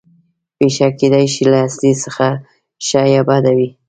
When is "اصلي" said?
1.67-1.93